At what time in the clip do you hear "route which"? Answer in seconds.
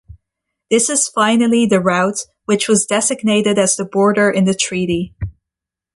1.79-2.67